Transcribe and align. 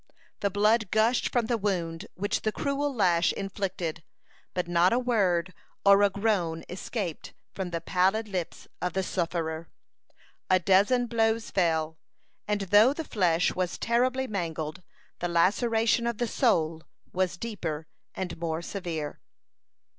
The 0.39 0.49
blood 0.49 0.89
gushed 0.89 1.29
from 1.31 1.45
the 1.45 1.59
wound 1.59 2.07
which 2.15 2.41
the 2.41 2.51
cruel 2.51 2.91
lash 2.91 3.31
inflicted, 3.33 4.01
but 4.55 4.67
not 4.67 4.91
a 4.93 4.97
word 4.97 5.53
or 5.85 6.01
a 6.01 6.09
groan 6.09 6.63
escaped 6.69 7.35
from 7.53 7.69
the 7.69 7.81
pallid 7.81 8.27
lips 8.27 8.67
of 8.81 8.93
the 8.93 9.03
sufferer. 9.03 9.69
A 10.49 10.57
dozen 10.57 11.05
blows 11.05 11.51
fell, 11.51 11.99
and 12.47 12.61
though 12.61 12.93
the 12.93 13.03
flesh 13.03 13.53
was 13.53 13.77
terribly 13.77 14.25
mangled, 14.25 14.81
the 15.19 15.27
laceration 15.27 16.07
of 16.07 16.17
the 16.17 16.27
soul 16.27 16.81
was 17.13 17.37
deeper 17.37 17.85
and 18.15 18.39
more 18.39 18.63
severe. 18.63 19.21